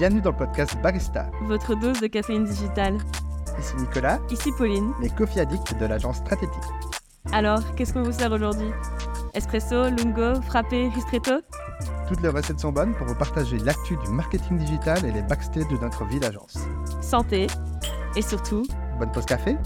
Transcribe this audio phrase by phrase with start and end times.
[0.00, 1.30] Bienvenue dans le podcast Barista.
[1.42, 2.96] Votre dose de caféine digitale.
[3.58, 4.94] Ici Nicolas, Ici Pauline.
[5.02, 6.62] les coffee addicts de l'agence Stratétique.
[7.32, 8.70] Alors, qu'est-ce qu'on vous sert aujourd'hui?
[9.34, 11.42] Espresso, lungo, frappé, ristretto?
[12.08, 15.68] Toutes les recettes sont bonnes pour vous partager l'actu du marketing digital et les backstage
[15.68, 16.56] de notre vie d'agence.
[17.02, 17.46] Santé
[18.16, 18.62] et surtout,
[18.98, 19.58] Bonne pause café?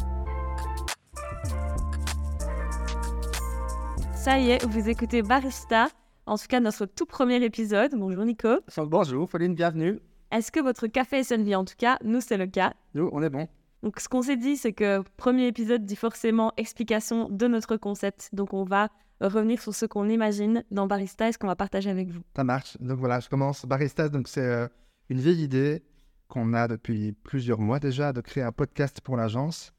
[4.17, 5.87] ça y est, vous écoutez Barista,
[6.27, 7.93] en tout cas notre tout premier épisode.
[7.97, 8.49] Bonjour Nico.
[8.77, 10.01] Bonjour, Pauline, bienvenue.
[10.35, 12.75] Est-ce que votre café est vie En tout cas, nous c'est le cas.
[12.95, 13.47] Nous, on est bon.
[13.85, 18.31] Donc ce qu'on s'est dit, c'est que premier épisode dit forcément explication de notre concept.
[18.33, 18.89] Donc on va
[19.21, 22.23] revenir sur ce qu'on imagine dans Barista et ce qu'on va partager avec vous.
[22.35, 22.77] Ça marche.
[22.81, 23.65] Donc voilà, je commence.
[23.65, 24.67] Barista, donc c'est euh,
[25.09, 25.85] une vieille idée
[26.27, 29.73] qu'on a depuis plusieurs mois déjà de créer un podcast pour l'agence.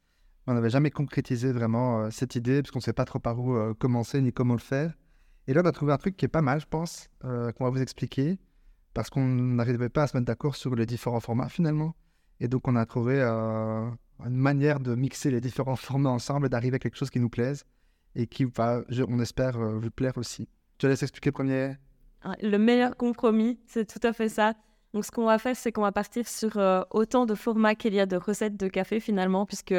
[0.48, 3.38] On n'avait jamais concrétisé vraiment euh, cette idée parce qu'on ne sait pas trop par
[3.42, 4.94] où euh, commencer ni comment le faire.
[5.48, 7.70] Et là, on a trouvé un truc qui est pas mal, je pense, qu'on va
[7.70, 8.40] vous expliquer
[8.96, 11.94] parce qu'on n'arrivait pas à se mettre d'accord sur les différents formats finalement.
[12.40, 13.88] Et donc, on a trouvé euh,
[14.26, 17.30] une manière de mixer les différents formats ensemble et d'arriver à quelque chose qui nous
[17.30, 17.64] plaise
[18.16, 20.48] et qui va, je- on espère, euh, vous plaire aussi.
[20.74, 21.76] Je te laisse expliquer premier.
[22.42, 24.54] Le meilleur compromis, c'est tout à fait ça.
[24.94, 27.94] Donc, ce qu'on va faire, c'est qu'on va partir sur euh, autant de formats qu'il
[27.94, 29.76] y a de recettes de café finalement, puisque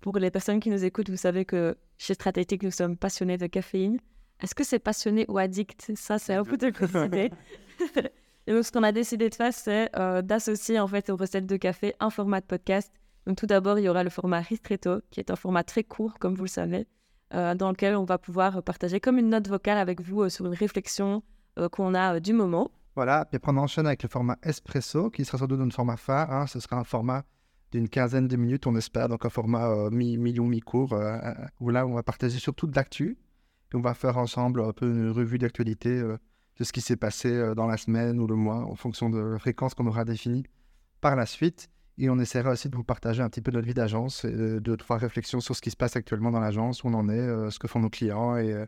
[0.00, 3.46] pour les personnes qui nous écoutent, vous savez que chez Stratégique, nous sommes passionnés de
[3.48, 3.98] caféine.
[4.40, 5.92] Est-ce que c'est passionné ou addict?
[5.96, 7.30] Ça, c'est à vous de le décider.
[8.46, 11.46] Et donc, ce qu'on a décidé de faire, c'est euh, d'associer en fait aux recettes
[11.46, 12.90] de café un format de podcast.
[13.26, 16.18] Donc, tout d'abord, il y aura le format Ristretto, qui est un format très court,
[16.18, 16.86] comme vous le savez,
[17.34, 20.46] euh, dans lequel on va pouvoir partager comme une note vocale avec vous euh, sur
[20.46, 21.22] une réflexion
[21.72, 22.70] qu'on a du moment.
[22.96, 25.96] Voilà, puis après on enchaîne avec le format espresso, qui sera sans doute notre format
[25.96, 26.32] phare.
[26.32, 26.46] hein.
[26.46, 27.24] Ce sera un format
[27.72, 30.94] d'une quinzaine de minutes, on espère, donc un format mi- mi-long, mi-court,
[31.60, 33.18] où là on va partager surtout de l'actu.
[33.74, 36.02] On va faire ensemble un peu une revue d'actualité
[36.58, 39.18] de ce qui s'est passé euh, dans la semaine ou le mois, en fonction de
[39.18, 40.44] la fréquence qu'on aura définie
[41.00, 41.68] par la suite.
[41.98, 44.58] Et on essaiera aussi de vous partager un petit peu notre vie d'agence, et de,
[44.58, 47.18] de trois réflexions sur ce qui se passe actuellement dans l'agence, où on en est,
[47.18, 48.64] euh, ce que font nos clients et euh,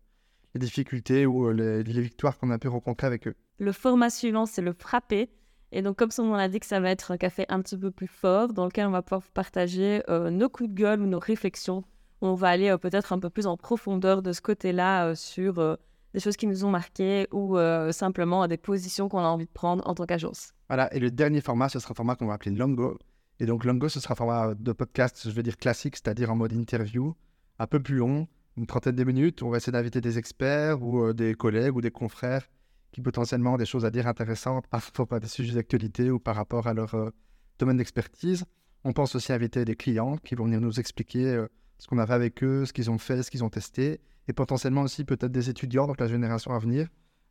[0.54, 3.34] les difficultés ou euh, les- victoires qu'on a pu rencontrer avec eux.
[3.58, 5.30] Le format suivant, c'est le frappé.
[5.70, 8.06] Et donc, comme son nom l'indique, ça va être un café un petit peu plus
[8.06, 11.84] fort, dans lequel on va pouvoir partager euh, nos coups de gueule ou nos réflexions.
[12.20, 15.58] On va aller euh, peut-être un peu plus en profondeur de ce côté-là euh, sur
[15.58, 15.76] euh,
[16.14, 19.50] des choses qui nous ont marquées ou euh, simplement des positions qu'on a envie de
[19.50, 20.52] prendre en tant qu'agence.
[20.68, 22.98] Voilà, et le dernier format, ce sera un format qu'on va appeler Longo.
[23.40, 26.36] Et donc Longo, ce sera un format de podcast, je veux dire classique, c'est-à-dire en
[26.36, 27.14] mode interview,
[27.58, 29.42] un peu plus long, une trentaine de minutes.
[29.42, 32.48] On va essayer d'inviter des experts ou euh, des collègues ou des confrères
[32.92, 36.18] qui potentiellement ont des choses à dire intéressantes par rapport à des sujets d'actualité ou
[36.18, 37.10] par rapport à leur euh,
[37.58, 38.44] domaine d'expertise.
[38.84, 41.46] On pense aussi inviter des clients qui vont venir nous expliquer
[41.82, 44.32] ce qu'on a fait avec eux, ce qu'ils ont fait, ce qu'ils ont testé, et
[44.32, 46.86] potentiellement aussi peut-être des étudiants, donc la génération à venir,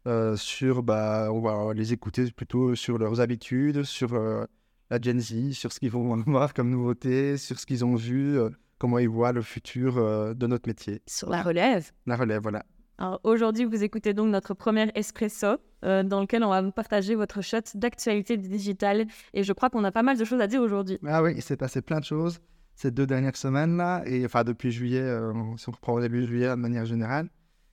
[0.08, 4.44] euh, sur, bah, on va les écouter plutôt sur leurs habitudes, sur euh,
[4.90, 8.38] la Gen Z, sur ce qu'ils vont voir comme nouveauté, sur ce qu'ils ont vu,
[8.38, 9.96] euh, comment ils voient le futur
[10.36, 11.02] de notre métier.
[11.08, 11.90] Sur la relève.
[12.06, 12.66] La relève, voilà.
[12.98, 17.16] Alors aujourd'hui, vous écoutez donc notre premier espresso, euh, dans lequel on va vous partager
[17.16, 19.08] votre shot d'actualité digitale.
[19.34, 21.00] Et je crois qu'on a pas mal de choses à dire aujourd'hui.
[21.08, 22.40] Ah oui, il s'est passé plein de choses
[22.76, 26.50] ces deux dernières semaines-là, et enfin depuis juillet, euh, si on reprend au début juillet
[26.50, 27.30] de manière générale.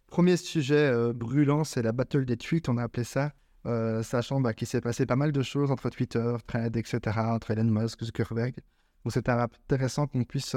[0.06, 3.32] Premier sujet euh, brûlant, c'est la battle des tweets, on a appelé ça,
[3.66, 7.50] euh, sachant bah, qu'il s'est passé pas mal de choses entre Twitter, Thread, etc., entre
[7.50, 8.54] Elon Musk, Zuckerberg.
[9.04, 10.56] Donc c'était intéressant qu'on puisse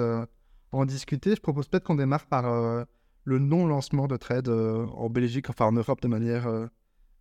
[0.72, 1.36] en discuter.
[1.36, 2.86] Je propose peut-être qu'on démarre par
[3.24, 6.50] le non-lancement de Thread en Belgique, enfin en Europe de manière,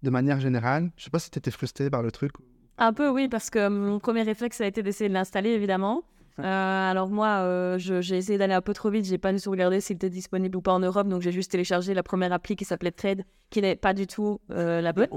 [0.03, 0.91] de manière générale.
[0.97, 2.33] Je sais pas si tu étais frustré par le truc.
[2.79, 6.03] Un peu, oui, parce que mon premier réflexe a été d'essayer de l'installer, évidemment.
[6.39, 9.51] Euh, alors moi, euh, j'ai essayé d'aller un peu trop vite, j'ai pas du tout
[9.51, 12.57] regardé s'il était disponible ou pas en Europe, donc j'ai juste téléchargé la première appli
[12.57, 15.09] qui s'appelait Trade, qui n'est pas du tout euh, la bonne.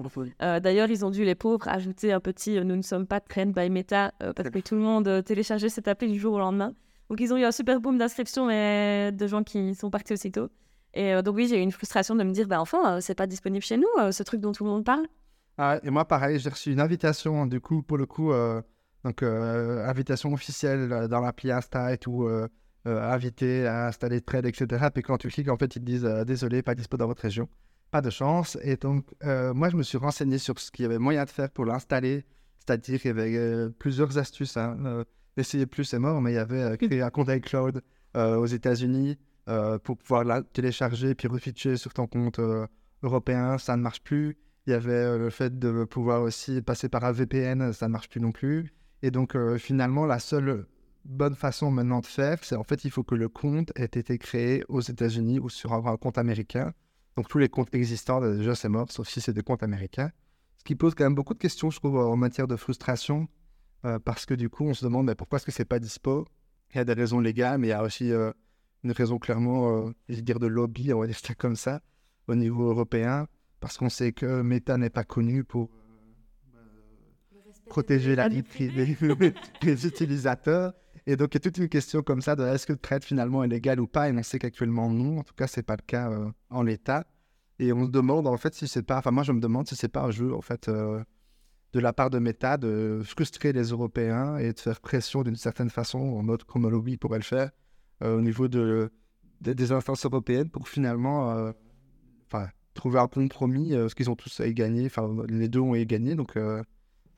[0.41, 3.47] Euh, D'ailleurs, ils ont dû, les pauvres, ajouter un petit Nous ne sommes pas Trend
[3.47, 6.73] by Meta, parce que tout le monde téléchargeait cette appli du jour au lendemain.
[7.09, 10.47] Donc ils ont eu un super boom d'inscription mais de gens qui sont partis aussitôt.
[10.93, 13.64] Et donc oui, j'ai eu une frustration de me dire, bah enfin, c'est pas disponible
[13.64, 15.05] chez nous, ce truc dont tout le monde parle.
[15.58, 18.32] Ah, et moi, pareil, j'ai reçu une invitation, du coup, pour le coup,
[19.03, 22.47] donc, euh, invitation officielle euh, dans l'appli Insta et tout, euh,
[22.85, 24.88] invité à installer Trade, etc.
[24.94, 27.47] Puis quand tu cliques, en fait, ils te disent désolé, pas dispo dans votre région.
[27.91, 28.58] Pas de chance.
[28.61, 31.50] Et donc, moi, je me suis renseigné sur ce qu'il y avait moyen de faire
[31.50, 32.26] pour l'installer.
[32.59, 34.58] C'est-à-dire qu'il y avait plusieurs astuces.
[34.58, 35.06] Hein.
[35.35, 37.82] Plus, c'est mort, mais il y avait créer un compte iCloud
[38.16, 39.17] aux États-Unis
[39.84, 42.41] pour pouvoir la télécharger puis refitcher sur ton compte
[43.02, 43.58] européen.
[43.59, 44.38] Ça ne marche plus.
[44.67, 48.09] Il y avait le fait de pouvoir aussi passer par un VPN, ça ne marche
[48.09, 48.73] plus non plus.
[49.03, 50.66] Et donc, euh, finalement, la seule
[51.05, 54.17] bonne façon maintenant de faire, c'est en fait, il faut que le compte ait été
[54.17, 56.73] créé aux États-Unis ou sur un, compte américain.
[57.17, 60.09] Donc, tous les comptes existants, déjà, c'est mort, sauf si c'est des comptes américains.
[60.58, 63.28] Ce qui pose quand même beaucoup de questions, je trouve, en matière de frustration.
[63.85, 66.26] euh, parce que du coup, on se demande mais pourquoi est-ce que c'est pas dispo?
[66.73, 68.32] Il y a des raisons légales, mais il y a aussi euh,
[68.85, 71.82] une raison clairement, euh, je dire de lobby, on va dire ça comme ça,
[72.29, 73.28] au niveau européen,
[73.59, 75.70] parce qu'on sait que Meta n'est pas connu pour
[77.67, 78.95] protéger la vie privée
[79.61, 80.73] des utilisateurs.
[81.05, 83.03] Et donc, il y a toute une question comme ça de est-ce que le trade
[83.03, 84.09] finalement est légal ou pas?
[84.09, 85.19] Et on sait qu'actuellement non.
[85.19, 87.05] En tout cas, c'est pas le cas euh, en l'état.
[87.59, 88.97] Et on se demande en fait si c'est pas.
[88.99, 91.03] Enfin, moi, je me demande si c'est pas un jeu en fait euh,
[91.73, 95.69] de la part de Meta de frustrer les Européens et de faire pression d'une certaine
[95.69, 97.51] façon, en mode comme lobby pourrait le faire,
[98.03, 98.91] euh, au niveau de,
[99.41, 101.51] de- des instances européennes pour finalement
[102.73, 104.85] trouver un compromis, parce qu'ils ont tous à y gagner.
[104.87, 106.15] Enfin, les deux ont à y gagner.
[106.15, 106.37] Donc,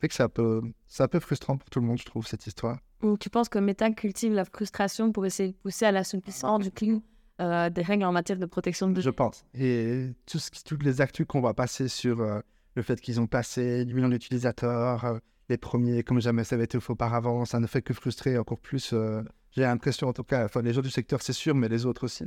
[0.00, 2.26] fait que c'est un, peu, c'est un peu frustrant pour tout le monde, je trouve,
[2.26, 2.78] cette histoire.
[3.02, 6.70] Ou tu penses que Meta cultive la frustration pour essayer de pousser à l'assouplissement du
[6.70, 7.02] client
[7.40, 9.44] euh, des règles en matière de protection de Je pense.
[9.54, 12.40] Et tout ce qui- toutes les actus qu'on va passer sur euh,
[12.74, 15.18] le fait qu'ils ont passé 10 millions d'utilisateurs, euh,
[15.50, 18.58] les premiers comme jamais ça avait été fait auparavant, ça ne fait que frustrer encore
[18.58, 18.90] plus.
[18.94, 19.22] euh,
[19.52, 22.04] J'ai l'impression, en tout cas, enfin, les gens du secteur, c'est sûr, mais les autres
[22.04, 22.24] aussi.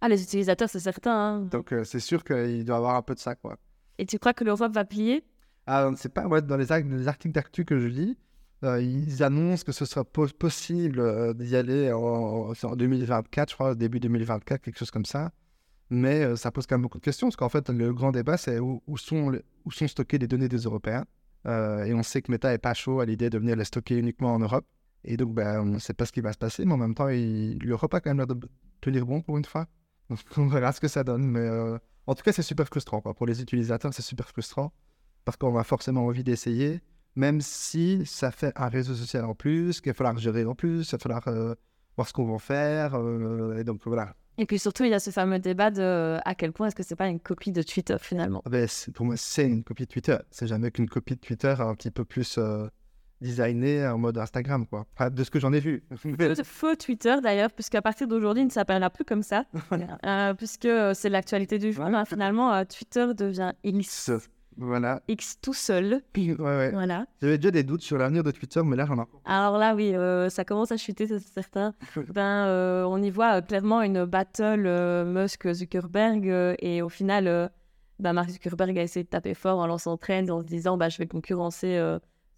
[0.00, 1.12] Ah, les utilisateurs, c'est certain.
[1.12, 1.40] hein.
[1.42, 3.56] Donc, c'est sûr qu'il doit y avoir un peu de ça, quoi.
[3.98, 5.22] Et tu crois que l'Europe va plier?
[5.66, 8.18] Ah, on pas, dans les, ar- les articles d'actu que je lis,
[8.64, 13.50] euh, ils annoncent que ce sera po- possible euh, d'y aller en, en- en 2024,
[13.50, 15.30] je crois, début 2024, quelque chose comme ça.
[15.90, 18.36] Mais euh, ça pose quand même beaucoup de questions, parce qu'en fait, le grand débat,
[18.36, 21.04] c'est où, sont, où sont stockées les données des Européens.
[21.44, 24.32] Et on sait que Meta n'est pas chaud à l'idée de venir les stocker uniquement
[24.34, 24.64] en Europe.
[25.04, 26.94] Et donc, ben, on ne sait pas ce qui va se passer, mais en même
[26.94, 28.38] temps, l'Europe a quand même l'air de
[28.80, 29.66] tenir bon pour une fois.
[30.08, 31.24] Donc, on verra ce que ça donne.
[31.24, 31.48] Mais
[32.06, 33.00] en tout cas, c'est super frustrant.
[33.00, 33.12] Quoi.
[33.12, 34.72] Pour les utilisateurs, c'est super frustrant
[35.24, 36.80] parce qu'on a forcément envie d'essayer,
[37.16, 40.88] même si ça fait un réseau social en plus, qu'il va falloir gérer en plus,
[40.88, 41.54] il va falloir euh,
[41.96, 42.94] voir ce qu'on va en faire.
[42.94, 44.14] euh, et donc voilà.
[44.38, 46.74] Et puis surtout, il y a ce fameux débat de euh, à quel point est-ce
[46.74, 48.40] que c'est pas une copie de Twitter finalement?
[48.46, 50.16] Ah ben, pour moi, c'est une copie de Twitter.
[50.30, 52.66] C'est jamais qu'une copie de Twitter un petit peu plus euh,
[53.20, 54.86] designée en mode Instagram, quoi.
[54.94, 55.84] Enfin, de ce que j'en ai vu.
[56.44, 59.44] Faux Twitter d'ailleurs, puisqu'à partir d'aujourd'hui, il ne s'appellera plus comme ça,
[60.06, 61.84] euh, puisque c'est l'actualité du jour.
[61.84, 62.04] hein.
[62.06, 64.10] Finalement, Twitter devient X.
[64.56, 65.02] voilà.
[65.08, 66.02] X tout seul.
[66.16, 66.70] Ouais, ouais.
[66.70, 67.06] Voilà.
[67.20, 69.04] J'avais déjà des doutes sur l'avenir de Twitter, mais là, j'en ai.
[69.24, 71.74] Alors là, oui, euh, ça commence à chuter, c'est certain.
[72.08, 76.56] Ben, euh, on y voit euh, clairement une battle Musk-Zuckerberg.
[76.58, 77.50] et au final,
[77.98, 80.88] ben, Mark Zuckerberg a essayé de taper fort en lançant Trend, en se disant bah,
[80.88, 81.80] je vais concurrencer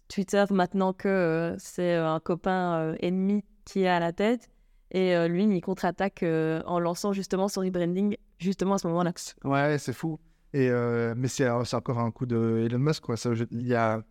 [0.07, 4.49] Twitter maintenant que c'est un copain ennemi qui est à la tête.
[4.91, 9.11] Et lui, il contre-attaque en lançant justement son rebranding, justement à ce moment-là.
[9.43, 10.19] Ouais, c'est fou.
[10.55, 13.17] Et, euh, mais c'est c'est encore un coup de Elon Musk, quoi.
[13.17, 14.01] Ça, je- il, y a,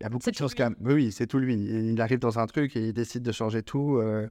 [0.00, 0.76] il y a beaucoup de choses quand même.
[0.80, 1.54] Oui, c'est tout lui.
[1.54, 3.96] Il arrive dans un truc et il décide de changer tout.
[3.96, 4.28] euh,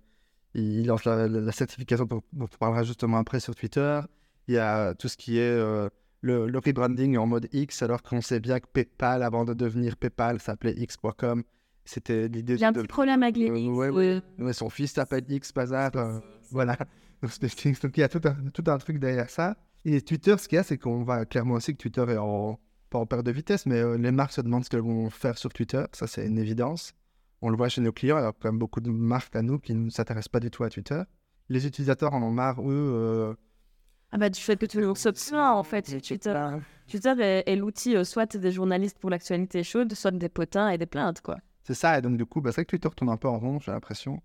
[0.54, 4.00] il lance la, la- la certification dont dont on parlera justement après sur Twitter.
[4.48, 5.90] Il y a tout ce qui est euh,
[6.22, 9.98] le, le rebranding en mode X, alors qu'on sait bien que PayPal, avant de devenir
[9.98, 11.44] PayPal, s'appelait X.com.
[11.86, 13.78] C'était l'idée Il y a un de petit problème avec les Euh, X.
[13.78, 15.92] ouais, euh, Ouais, son fils s'appelle X Bazar.
[15.96, 16.20] euh,
[16.52, 16.78] voilà.
[17.22, 19.56] Donc, il y a tout un, tout un truc derrière ça.
[19.86, 22.60] Et Twitter, ce qu'il y a, c'est qu'on voit clairement aussi que Twitter est en,
[22.90, 25.38] pas en perte de vitesse, mais euh, les marques se demandent ce qu'elles vont faire
[25.38, 25.84] sur Twitter.
[25.94, 26.94] Ça, c'est une évidence.
[27.42, 28.18] On le voit chez nos clients.
[28.18, 30.50] Il y a quand même beaucoup de marques à nous qui ne s'intéressent pas du
[30.52, 31.02] tout à Twitter.
[31.50, 32.66] Les utilisateurs en ont marre, eux.
[32.70, 33.34] euh,
[34.12, 35.84] Ah bah, du fait que tout le monde plaint, en fait.
[36.02, 36.48] Twitter,
[36.90, 40.78] Twitter est, est l'outil euh, soit des journalistes pour l'actualité chaude, soit des potins et
[40.78, 41.38] des plaintes, quoi.
[41.64, 41.98] C'est ça.
[41.98, 43.72] Et donc, du coup, bah, c'est vrai que Twitter tourne un peu en rond, j'ai
[43.72, 44.22] l'impression.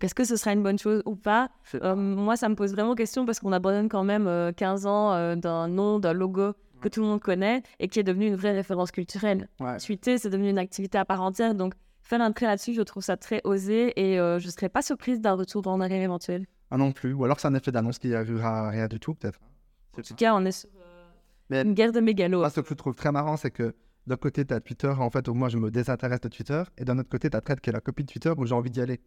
[0.00, 2.94] Est-ce que ce sera une bonne chose ou pas Euh, Moi, ça me pose vraiment
[2.94, 6.88] question parce qu'on abandonne quand même euh, 15 ans euh, d'un nom, d'un logo que
[6.88, 9.48] tout le monde connaît et qui est devenu une vraie référence culturelle.
[9.58, 9.78] Ouais.
[9.78, 11.54] Tweeter, c'est devenu une activité à part entière.
[11.54, 14.68] Donc, faire un trait là-dessus, je trouve ça très osé et euh, je ne serais
[14.68, 16.46] pas surprise d'un retour en arrière éventuel.
[16.70, 17.12] Ah non plus.
[17.14, 19.40] Ou alors, c'est un effet d'annonce qui n'arrivera à rien du tout, peut-être.
[19.98, 20.68] En tout cas, on est sur
[21.50, 22.38] Mais- une guerre de mégalos.
[22.40, 23.74] Moi, ce que je trouve très marrant, c'est que
[24.06, 26.84] d'un côté, tu as Twitter, en fait, où moi, je me désintéresse de Twitter, et
[26.84, 28.70] d'un autre côté, tu as Thread, qui est la copie de Twitter, où j'ai envie
[28.70, 29.00] d'y aller.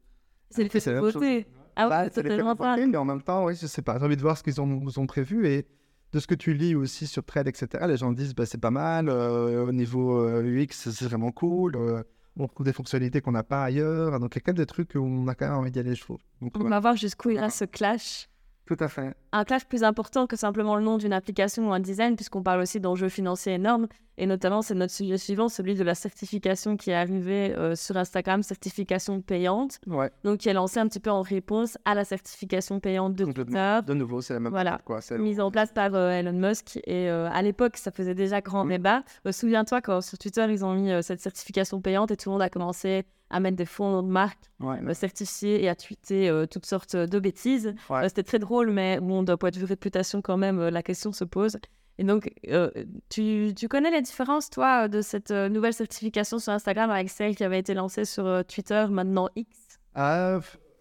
[0.51, 1.48] C'est le fait c'est la de voter.
[1.75, 3.98] Ah Bah, ouais, c'est l'effet totalement voter, mais en même temps, oui, je sais pas,
[3.98, 5.65] j'ai envie de voir ce qu'ils ont, nous ont prévu, et
[6.12, 8.72] de ce que tu lis aussi sur Thread, etc., les gens disent, bah, c'est pas
[8.72, 12.03] mal, euh, au niveau euh, UX, c'est vraiment cool, euh,
[12.38, 14.65] on trouve des fonctionnalités qu'on n'a pas ailleurs, donc il y a quand même des
[14.65, 16.20] trucs où on a quand même envie d'y aller, je trouve.
[16.41, 18.27] Donc, On va voir jusqu'où ira ce clash.
[18.65, 19.13] Tout à fait.
[19.34, 22.62] un clash plus important que simplement le nom d'une application ou un design, puisqu'on parle
[22.62, 23.88] aussi d'enjeux financiers énormes.
[24.18, 27.98] Et notamment, c'est notre sujet suivant, celui de la certification qui est arrivée euh, sur
[27.98, 29.80] Instagram, certification payante.
[29.88, 33.25] Ouais, Donc, qui est lancée un petit peu en réponse à la certification payante de.
[33.25, 34.80] Twitter, de nouveau, c'est la même Voilà.
[34.86, 35.00] quoi.
[35.18, 36.77] Mise en place par euh, Elon Musk.
[36.86, 38.70] Et euh, à l'époque, ça faisait déjà grand Mm.
[38.70, 39.03] débat.
[39.30, 42.50] Souviens-toi, quand sur Twitter, ils ont mis cette certification payante et tout le monde a
[42.50, 46.68] commencé à mettre des fonds de marque Ouais, euh, certifiés et à tweeter euh, toutes
[46.68, 47.74] sortes de bêtises.
[47.90, 48.04] Ouais.
[48.04, 50.84] Euh, C'était très drôle, mais bon, d'un point de vue réputation, quand même, euh, la
[50.84, 51.58] question se pose.
[51.98, 52.70] Et donc, euh,
[53.10, 57.36] tu, tu, connais les différences, toi, de cette euh, nouvelle certification sur Instagram avec celle
[57.36, 59.80] qui avait été lancée sur euh, Twitter, maintenant X?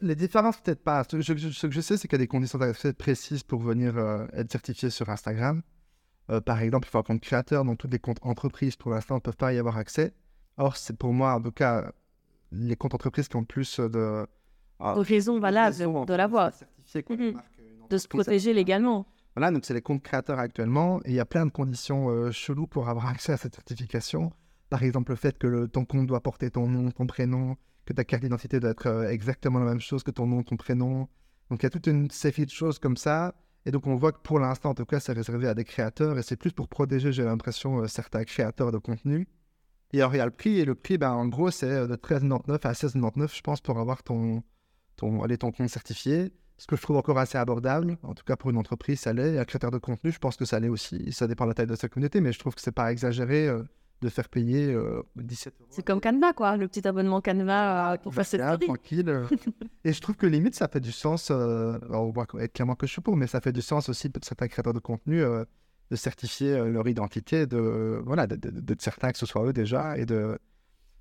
[0.02, 1.04] Les différences, peut-être pas.
[1.10, 3.98] Ce, ce, que je sais, c'est qu'il y a des conditions d'accès précises pour venir
[4.32, 5.60] être certifié sur Instagram.
[6.46, 9.20] par exemple, il faut un compte créateur, donc tous les comptes entreprises, pour l'instant, ne
[9.20, 10.14] peuvent pas y avoir accès.
[10.56, 11.92] Or, c'est pour moi, en tout cas,
[12.52, 14.26] les comptes entreprises qui ont plus de...
[14.80, 16.52] raison valable de l'avoir.
[16.94, 17.38] Mmh
[17.90, 19.04] de se protéger légalement.
[19.36, 21.00] Voilà, donc c'est les comptes créateurs actuellement.
[21.04, 24.32] Et il y a plein de conditions euh, cheloues pour avoir accès à cette certification.
[24.70, 27.92] Par exemple, le fait que le, ton compte doit porter ton nom, ton prénom, que
[27.92, 31.08] ta carte d'identité doit être euh, exactement la même chose que ton nom, ton prénom.
[31.50, 33.34] Donc il y a toute une série de choses comme ça.
[33.66, 36.18] Et donc on voit que pour l'instant, en tout cas, c'est réservé à des créateurs.
[36.18, 39.28] Et c'est plus pour protéger, j'ai l'impression, euh, certains créateurs de contenu.
[39.92, 40.58] Et alors il y a le prix.
[40.58, 44.02] Et le prix, ben, en gros, c'est de 13,99 à 16,99, je pense, pour avoir
[44.02, 44.42] ton,
[44.96, 48.36] ton, allez, ton compte certifié ce que je trouve encore assez abordable, en tout cas
[48.36, 49.38] pour une entreprise, ça l'est.
[49.38, 51.10] Un créateur de contenu, je pense que ça l'est aussi.
[51.10, 53.48] Ça dépend de la taille de sa communauté, mais je trouve que c'est pas exagéré
[53.48, 53.62] euh,
[54.02, 54.76] de faire payer
[55.16, 55.68] 17 euh, euros.
[55.70, 59.22] C'est comme Canva, quoi, le petit abonnement Canva euh, pour faire cette tranquille.
[59.84, 61.30] et je trouve que limite, ça fait du sens.
[61.30, 64.48] on voit clairement que je suis pour, mais ça fait du sens aussi pour certains
[64.48, 65.24] créateurs de contenu
[65.90, 70.06] de certifier leur identité, de, voilà, de, de, certains que ce soit eux déjà, et
[70.06, 70.38] de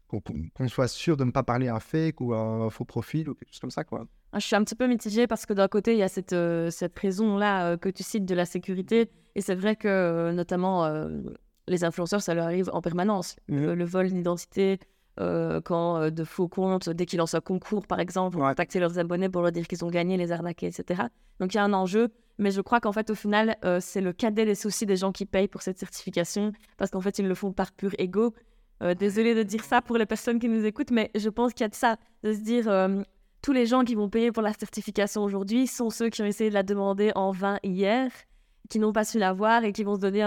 [0.07, 3.49] qu'on soit sûr de ne pas parler un fake ou un faux profil ou quelque
[3.51, 4.07] chose comme ça, quoi.
[4.31, 6.33] Ah, je suis un petit peu mitigée parce que d'un côté, il y a cette,
[6.33, 9.09] euh, cette raison-là euh, que tu cites de la sécurité.
[9.35, 10.87] Et c'est vrai que, euh, notamment,
[11.67, 13.35] les influenceurs, ça leur arrive en permanence.
[13.47, 13.83] Le, mmh.
[13.83, 14.79] vol d'identité,
[15.17, 19.29] quand de faux comptes, dès qu'ils lancent un concours, par exemple, vont contacter leurs abonnés
[19.29, 21.03] pour leur dire qu'ils ont gagné, les arnaquer, etc.
[21.39, 22.09] Donc, il y a un enjeu.
[22.39, 25.25] Mais je crois qu'en fait, au final, c'est le cadet des soucis des gens qui
[25.25, 28.33] payent pour cette certification parce qu'en fait, ils le font par pur ego.
[28.97, 31.65] désolé de dire ça pour les personnes qui nous écoutent, mais je pense qu'il y
[31.65, 32.69] a de ça, de se dire
[33.41, 36.49] tous les gens qui vont payer pour la certification aujourd'hui sont ceux qui ont essayé
[36.49, 38.11] de la demander en vain hier,
[38.69, 40.23] qui n'ont pas su l'avoir et qui vont se donner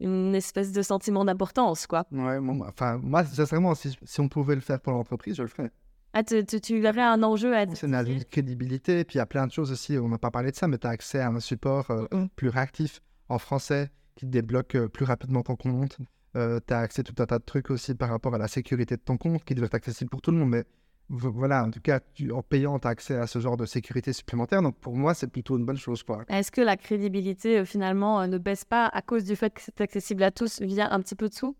[0.00, 2.04] une espèce de sentiment d'importance, quoi.
[2.12, 5.70] Ouais, enfin, moi, sincèrement, si, si on pouvait le faire pour l'entreprise, je le ferais.
[6.14, 9.26] Ah, tu, tu, aurais un enjeu à C'est une crédibilité, et puis il y a
[9.26, 11.28] plein de choses aussi, on n'a pas parlé de ça, mais tu as accès à
[11.28, 12.28] un support euh, mm.
[12.36, 15.98] plus réactif en français qui débloque euh, plus rapidement ton compte.
[16.36, 18.48] Euh, tu as accès à tout un tas de trucs aussi par rapport à la
[18.48, 20.64] sécurité de ton compte qui doit être accessible pour tout le monde, mais
[21.08, 22.00] voilà, en tout cas,
[22.32, 24.62] en payant, tu as accès à ce genre de sécurité supplémentaire.
[24.62, 26.04] Donc pour moi, c'est plutôt une bonne chose.
[26.28, 29.60] Est-ce que la crédibilité, euh, finalement, euh, ne baisse pas à cause du fait que
[29.60, 31.56] c'est accessible à tous via un petit peu dessous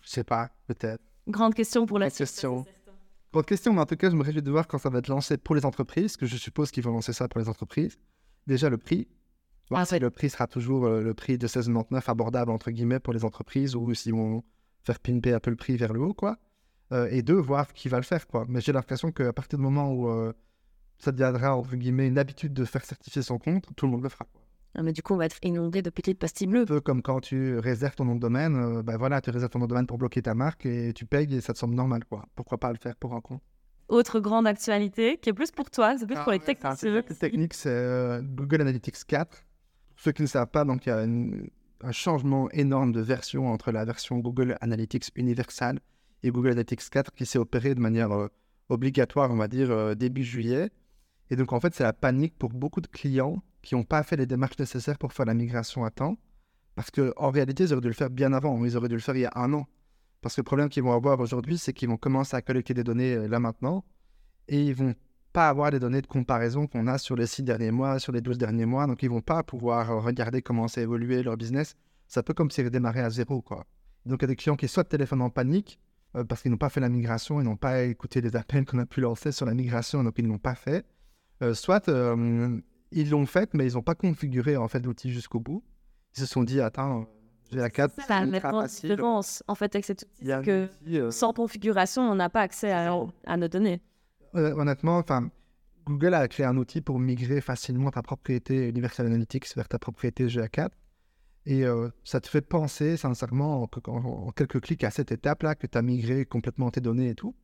[0.00, 1.02] Je sais pas, peut-être.
[1.26, 2.66] Grande question pour la Grande
[3.42, 3.42] question.
[3.42, 5.08] Grande question, mais en tout cas, je me réjouis de voir quand ça va être
[5.08, 7.98] lancé pour les entreprises, que je suppose qu'ils vont lancer ça pour les entreprises.
[8.46, 9.08] Déjà, le prix.
[9.70, 13.24] Ah, le prix sera toujours euh, le prix de 16,99 abordable, entre guillemets, pour les
[13.24, 14.44] entreprises, ou s'ils vont
[14.84, 16.38] faire pimper un peu le prix vers le haut, quoi.
[16.92, 18.26] Euh, et deux, voir qui va le faire.
[18.26, 18.44] Quoi.
[18.48, 20.32] Mais j'ai l'impression qu'à partir du moment où euh,
[20.98, 24.10] ça deviendra, entre guillemets, une habitude de faire certifier son compte, tout le monde le
[24.10, 24.26] fera.
[24.32, 24.43] Quoi.
[24.76, 26.62] Ah, mais du coup, on va être inondé de petites pastilles bleues.
[26.62, 29.50] Un peu comme quand tu réserves ton nom de domaine, euh, ben voilà, tu réserves
[29.50, 31.74] ton nom de domaine pour bloquer ta marque et tu payes et ça te semble
[31.74, 32.04] normal.
[32.04, 32.26] Quoi.
[32.34, 33.42] Pourquoi pas le faire pour un compte
[33.88, 36.78] autre grande actualité qui est plus pour toi, c'est plus pour les ah techniques.
[36.78, 39.28] C'est technique, c'est Google Analytics 4.
[39.30, 43.48] Pour ceux qui ne savent pas, donc il y a un changement énorme de version
[43.52, 45.80] entre la version Google Analytics universelle
[46.22, 48.28] et Google Analytics 4 qui s'est opéré de manière euh,
[48.70, 50.70] obligatoire, on va dire, euh, début juillet.
[51.30, 54.16] Et donc, en fait, c'est la panique pour beaucoup de clients qui n'ont pas fait
[54.16, 56.16] les démarches nécessaires pour faire la migration à temps.
[56.74, 58.64] Parce qu'en réalité, ils auraient dû le faire bien avant.
[58.64, 59.66] Ils auraient dû le faire il y a un an.
[60.20, 62.84] Parce que le problème qu'ils vont avoir aujourd'hui, c'est qu'ils vont commencer à collecter des
[62.84, 63.84] données euh, là maintenant.
[64.48, 64.94] Et ils vont
[65.32, 68.20] pas avoir les données de comparaison qu'on a sur les six derniers mois, sur les
[68.20, 68.86] 12 derniers mois.
[68.86, 71.74] Donc, ils vont pas pouvoir regarder comment ça évolué leur business.
[72.06, 73.66] C'est un peu comme s'ils démarraient à zéro, quoi.
[74.06, 75.80] Donc, il y a des clients qui soit téléphonent en panique,
[76.16, 78.78] euh, parce qu'ils n'ont pas fait la migration, ils n'ont pas écouté les appels qu'on
[78.78, 80.84] a pu lancer sur la migration, donc ils ne l'ont pas fait.
[81.42, 82.60] Euh, soit euh,
[82.94, 85.62] ils l'ont fait, mais ils n'ont pas configuré en fait l'outil jusqu'au bout.
[86.16, 87.06] Ils se sont dit, attends,
[87.50, 87.94] j'ai la 4.
[87.96, 92.72] C'est la différence en fait avec cet outil, que sans configuration, on n'a pas accès
[92.72, 92.94] à,
[93.26, 93.80] à, nos données.
[94.32, 95.30] honnêtement, enfin.
[95.86, 100.26] Google a créé un outil pour migrer facilement ta propriété Universal Analytics vers ta propriété
[100.26, 100.70] GA4.
[101.46, 105.76] Et euh, ça te fait penser, sincèrement, en, quelques clics à cette étape-là, que tu
[105.76, 107.34] as migré complètement tes données et tout.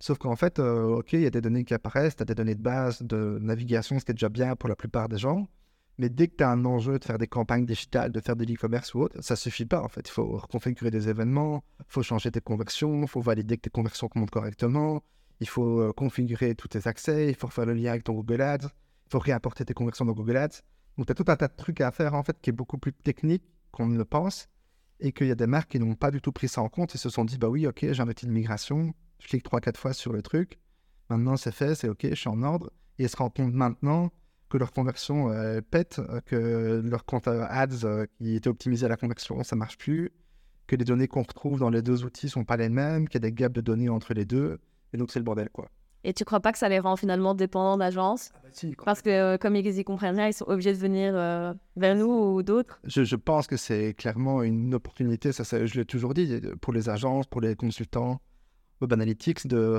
[0.00, 2.34] Sauf qu'en fait, euh, OK, il y a des données qui apparaissent, tu as des
[2.34, 5.46] données de base, de navigation, ce qui est déjà bien pour la plupart des gens.
[5.98, 8.44] Mais dès que tu as un enjeu de faire des campagnes digitales, de faire de
[8.44, 10.08] l'e-commerce ou autre, ça suffit pas en fait.
[10.08, 13.70] Il faut reconfigurer des événements, il faut changer tes conversions, il faut valider que tes
[13.70, 15.02] conversions montent correctement,
[15.40, 18.40] il faut euh, configurer tous tes accès, il faut faire le lien avec ton Google
[18.40, 20.62] Ads, il faut réapporter tes conversions dans Google Ads.
[20.96, 22.78] Donc, tu as tout un tas de trucs à faire, en fait, qui est beaucoup
[22.78, 24.48] plus technique qu'on ne le pense.
[25.02, 26.94] Et qu'il y a des marques qui n'ont pas du tout pris ça en compte
[26.94, 28.92] et se sont dit, bah oui, ok, j'ai un outil de migration.
[29.20, 30.58] Je clique 3-4 fois sur le truc.
[31.08, 32.70] Maintenant, c'est fait, c'est ok, je suis en ordre.
[32.98, 34.10] Et ils se rendent compte maintenant
[34.48, 38.86] que leur conversion euh, pète, euh, que leur compte euh, ads euh, qui était optimisé
[38.86, 40.10] à la conversion, ça marche plus,
[40.66, 43.24] que les données qu'on retrouve dans les deux outils sont pas les mêmes, qu'il y
[43.24, 44.58] a des gaps de données entre les deux,
[44.92, 45.68] et donc c'est le bordel quoi.
[46.02, 48.32] Et tu crois pas que ça les rend finalement dépendants d'agences
[48.84, 51.94] Parce que euh, comme ils y comprennent rien, ils sont obligés de venir euh, vers
[51.94, 52.80] nous ou d'autres.
[52.84, 56.72] Je, je pense que c'est clairement une opportunité, ça, ça, je l'ai toujours dit, pour
[56.72, 58.20] les agences, pour les consultants
[58.80, 59.78] Web Analytics, de,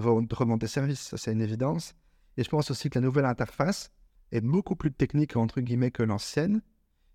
[0.57, 1.95] de services, ça c'est une évidence.
[2.37, 3.91] Et je pense aussi que la nouvelle interface
[4.31, 6.61] est beaucoup plus technique, entre guillemets, que l'ancienne,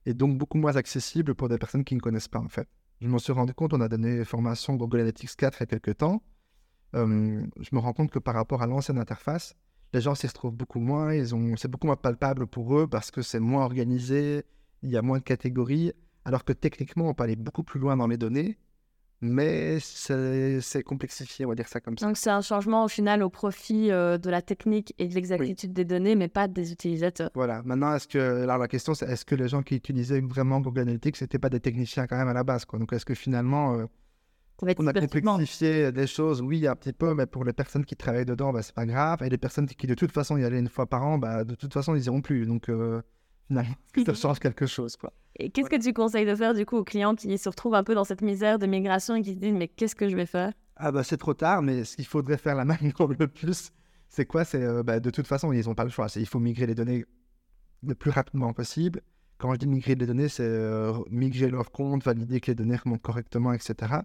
[0.04, 2.68] et donc beaucoup moins accessible pour des personnes qui ne connaissent pas, en fait.
[3.00, 5.66] Je m'en suis rendu compte, on a donné formation Google Analytics 4 il y a
[5.66, 6.22] quelques temps.
[6.94, 9.54] Je me rends compte que par rapport à l'ancienne interface,
[9.92, 13.10] les gens s'y retrouvent beaucoup moins, ils ont, c'est beaucoup moins palpable pour eux parce
[13.10, 14.44] que c'est moins organisé,
[14.82, 15.92] il y a moins de catégories,
[16.24, 18.58] alors que techniquement, on peut aller beaucoup plus loin dans les données,
[19.20, 22.06] mais c'est, complexifié, on va dire ça comme ça.
[22.06, 25.72] Donc c'est un changement au final au profit euh, de la technique et de l'exactitude
[25.72, 27.30] des données, mais pas des utilisateurs.
[27.34, 27.62] Voilà.
[27.64, 30.80] Maintenant, est-ce que alors la question c'est est-ce que les gens qui utilisaient vraiment Google
[30.80, 32.78] Analytics n'étaient pas des techniciens quand même à la base quoi?
[32.78, 33.86] Donc est-ce que finalement euh,
[34.62, 36.40] on a complexifié des choses?
[36.40, 39.22] Oui, un petit peu, mais pour les personnes qui travaillent dedans, bah, c'est pas grave.
[39.22, 41.54] Et les personnes qui de toute façon y allaient une fois par an, bah, de
[41.54, 42.46] toute façon ils iront plus.
[42.46, 43.02] Donc euh,
[43.48, 43.74] finalement,
[44.06, 45.12] ça change quelque chose quoi.
[45.38, 47.84] Et qu'est-ce que tu conseilles de faire du coup aux clients qui se retrouvent un
[47.84, 50.26] peu dans cette misère de migration et qui se disent mais qu'est-ce que je vais
[50.26, 50.52] faire?
[50.76, 53.72] Ah bah c'est trop tard, mais ce qu'il faudrait faire là maintenant le plus,
[54.08, 54.44] c'est quoi?
[54.44, 56.06] C'est euh, bah, de toute façon ils n'ont pas le choix.
[56.16, 57.04] Il faut migrer les données
[57.82, 59.02] le plus rapidement possible.
[59.38, 62.76] Quand je dis migrer les données, c'est euh, migrer leur compte, valider que les données
[62.76, 63.96] remontent correctement, etc.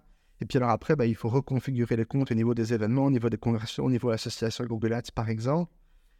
[0.42, 3.10] Et puis alors après, bah, il faut reconfigurer les comptes au niveau des événements, au
[3.10, 5.72] niveau des conversions, au niveau de l'association Google Ads par exemple.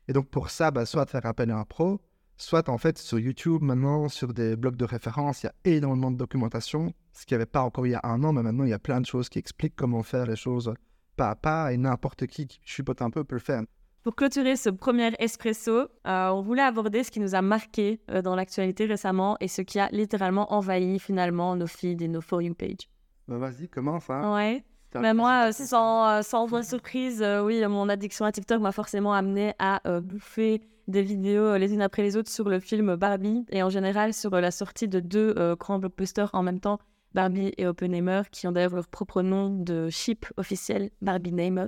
[0.08, 2.00] Et donc pour ça, bah, soit faire appel à un pro,
[2.36, 6.10] soit en fait sur YouTube maintenant, sur des blogs de référence, il y a énormément
[6.10, 8.64] de documentation, ce qu'il n'y avait pas encore il y a un an, mais maintenant
[8.64, 10.72] il y a plein de choses qui expliquent comment faire les choses
[11.16, 13.62] pas à pas, et n'importe qui qui chupote un peu peut le faire.
[14.02, 18.20] Pour clôturer ce premier espresso, euh, on voulait aborder ce qui nous a marqué euh,
[18.20, 22.42] dans l'actualité récemment et ce qui a littéralement envahi finalement nos feeds et nos For
[22.42, 22.88] You page.
[23.28, 24.10] Bah, vas-y, commence.
[24.10, 24.34] Hein.
[24.34, 24.64] Ouais.
[25.00, 29.12] Mais moi, euh, sans, sans vraie surprise, euh, oui, mon addiction à TikTok m'a forcément
[29.12, 33.44] amené à bouffer des vidéos euh, les unes après les autres sur le film Barbie
[33.50, 36.78] et en général sur euh, la sortie de deux euh, grands blockbusters en même temps,
[37.14, 41.66] Barbie et Oppenheimer, qui ont d'ailleurs leur propre nom de chip officiel, Barbie Namer,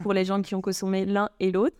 [0.00, 1.76] pour les gens qui ont consommé l'un et l'autre.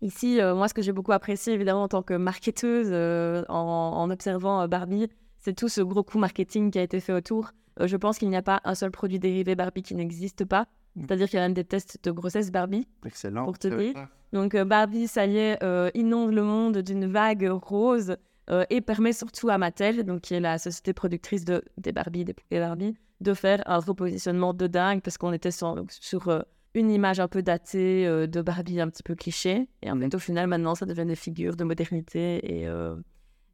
[0.00, 3.56] Ici, euh, moi, ce que j'ai beaucoup apprécié, évidemment, en tant que marketeuse, euh, en,
[3.56, 7.50] en observant euh, Barbie, c'est tout ce gros coup marketing qui a été fait autour.
[7.80, 10.66] Je pense qu'il n'y a pas un seul produit dérivé Barbie qui n'existe pas.
[10.94, 11.02] Mm.
[11.02, 12.86] C'est-à-dire qu'il y a même des tests de grossesse Barbie.
[13.04, 13.44] Excellent.
[13.44, 14.08] Pour te dire.
[14.32, 18.16] Donc euh, Barbie, ça y est, euh, inonde le monde d'une vague rose
[18.50, 22.24] euh, et permet surtout à Mattel, donc qui est la société productrice de, des Barbie,
[22.24, 27.18] des poupées Barbie, de faire un repositionnement de dingue parce qu'on était sur, une image
[27.18, 29.68] un peu datée de Barbie un petit peu cliché.
[29.82, 32.62] Et en fait, au final, maintenant, ça devient des figures de modernité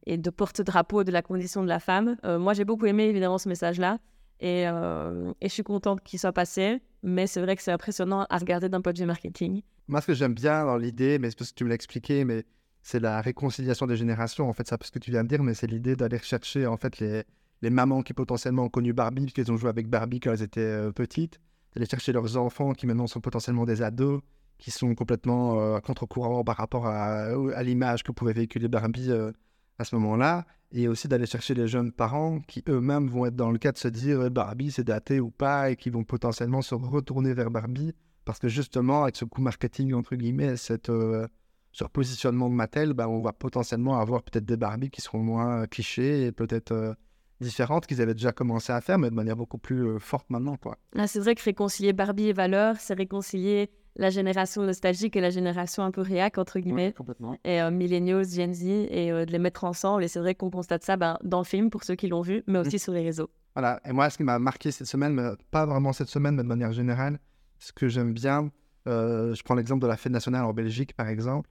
[0.05, 2.17] et, de porte-drapeau de la condition de la femme.
[2.23, 3.97] Moi, j'ai beaucoup aimé évidemment ce message-là.
[4.41, 8.67] Et je suis contente qu'il soit passé, mais c'est vrai que c'est impressionnant à regarder
[8.67, 9.61] d'un point de vue marketing.
[9.87, 12.25] Moi, ce que j'aime bien dans l'idée, mais c'est parce que tu me l'as expliqué,
[12.25, 12.43] mais
[12.81, 14.49] c'est la réconciliation des générations.
[14.49, 16.77] En fait, c'est ce que tu viens de dire, mais c'est l'idée d'aller chercher en
[16.77, 17.23] fait les,
[17.61, 20.41] les mamans qui potentiellement ont connu Barbie, parce qu'elles ont joué avec Barbie quand elles
[20.41, 21.39] étaient euh, petites,
[21.75, 24.21] d'aller chercher leurs enfants qui maintenant sont potentiellement des ados,
[24.57, 29.31] qui sont complètement euh, contre-courant par rapport à, à l'image que pouvait véhiculer Barbie euh,
[29.77, 33.51] à ce moment-là, et aussi d'aller chercher les jeunes parents qui eux-mêmes vont être dans
[33.51, 36.61] le cas de se dire euh, Barbie c'est daté ou pas, et qui vont potentiellement
[36.61, 37.93] se retourner vers Barbie
[38.25, 41.27] parce que justement, avec ce coup marketing, entre guillemets, cette, euh,
[41.71, 45.61] ce repositionnement de Mattel, bah, on va potentiellement avoir peut-être des Barbie qui seront moins
[45.61, 46.93] euh, clichés et peut-être euh,
[47.39, 50.57] différentes qu'ils avaient déjà commencé à faire, mais de manière beaucoup plus euh, forte maintenant.
[50.93, 55.29] Là, c'est vrai que réconcilier Barbie et valeurs, c'est réconcilier la génération nostalgique et la
[55.29, 57.37] génération un peu réac, entre guillemets, complètement.
[57.43, 60.03] et euh, millennials, Gen Z, et euh, de les mettre ensemble.
[60.03, 62.43] Et c'est vrai qu'on constate ça ben, dans le film, pour ceux qui l'ont vu,
[62.47, 63.29] mais aussi sur les réseaux.
[63.55, 63.79] Voilà.
[63.85, 66.47] Et moi, ce qui m'a marqué cette semaine, mais pas vraiment cette semaine, mais de
[66.47, 67.19] manière générale,
[67.59, 68.51] ce que j'aime bien,
[68.87, 71.49] euh, je prends l'exemple de la fête nationale en Belgique, par exemple.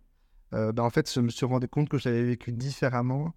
[0.53, 3.33] Euh, bah, en fait, je me suis rendu compte que je l'avais vécu différemment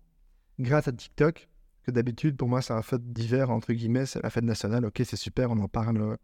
[0.59, 1.47] grâce à TikTok.
[1.83, 4.85] Que d'habitude, pour moi, c'est un fête d'hiver, entre guillemets, c'est la fête nationale.
[4.85, 6.15] Ok, c'est super, on en parle euh,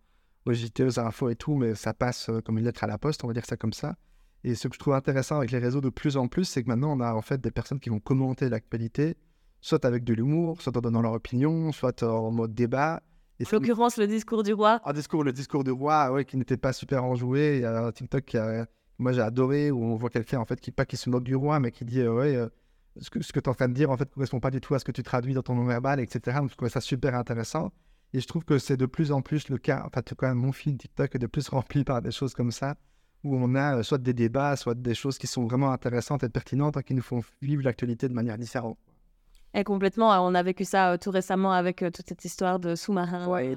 [0.46, 2.98] aux JT, aux infos et tout, mais ça passe euh, comme une lettre à la
[2.98, 3.96] poste, on va dire ça comme ça.
[4.44, 6.68] Et ce que je trouve intéressant avec les réseaux de plus en plus, c'est que
[6.68, 9.16] maintenant, on a en fait des personnes qui vont commenter l'actualité,
[9.62, 13.02] soit avec de l'humour, soit en donnant leur opinion, soit en mode débat.
[13.40, 14.82] Et En ça- l'occurrence, le discours du roi.
[14.84, 17.56] un discours, le discours du roi, ouais, qui n'était pas super enjoué.
[17.58, 18.68] Il y a un TikTok qui a-
[19.00, 21.36] moi j'ai adoré où on voit quelqu'un en fait qui pas qui se moque du
[21.36, 22.48] roi, mais qui dit euh, ouais, euh,
[23.00, 24.62] ce que, ce que tu es en train de dire en fait correspond pas du
[24.62, 26.38] tout à ce que tu traduis dans ton nom verbal, etc.
[26.42, 27.72] Donc je trouvais ça super intéressant.
[28.14, 29.84] Et je trouve que c'est de plus en plus le cas.
[29.86, 32.52] En fait, quand même, mon fil TikTok est de plus rempli par des choses comme
[32.52, 32.76] ça,
[33.24, 36.30] où on a euh, soit des débats, soit des choses qui sont vraiment intéressantes et
[36.30, 38.78] pertinentes, hein, qui nous font vivre l'actualité de manière différente.
[39.56, 42.76] Et complètement, on a vécu ça euh, tout récemment avec euh, toute cette histoire de
[42.76, 43.24] sous-marin.
[43.24, 43.56] Euh,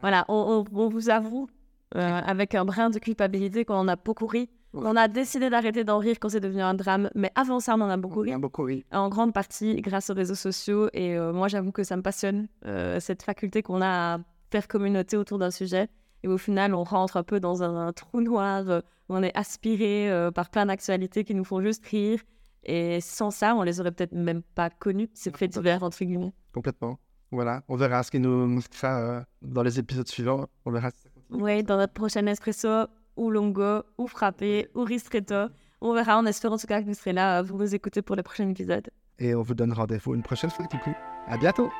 [0.00, 1.48] Voilà, on, on- on vous avoue,
[1.96, 4.48] euh, avec un brin de culpabilité, qu'on en a beaucoup ri.
[4.72, 4.82] Ouais.
[4.84, 7.80] On a décidé d'arrêter d'en rire quand c'est devenu un drame, mais avant ça, on
[7.80, 8.30] en a beaucoup ri.
[8.32, 8.84] On a beaucoup ri.
[8.92, 10.88] En grande partie grâce aux réseaux sociaux.
[10.92, 14.18] Et euh, moi, j'avoue que ça me passionne, euh, cette faculté qu'on a à
[14.50, 15.88] faire communauté autour d'un sujet.
[16.22, 19.22] Et au final, on rentre un peu dans un, un trou noir, euh, où on
[19.22, 22.20] est aspiré par plein d'actualités qui nous font juste rire.
[22.62, 26.32] Et sans ça, on les aurait peut-être même pas connus, ces faits divers, entre guillemets.
[26.52, 26.98] Complètement.
[27.32, 30.46] Voilà, on verra ce qui nous fera dans les épisodes suivants.
[30.64, 31.42] On verra si ça continue.
[31.42, 35.48] Oui, dans notre prochain espresso, ou longo, ou frappé, ou ristretto.
[35.80, 38.02] On verra, on espère en tout cas que vous serez là euh, pour nous écouter
[38.02, 38.90] pour le prochain épisode.
[39.18, 40.94] Et on vous donne rendez-vous une prochaine fois, du coup.
[41.26, 41.70] À bientôt!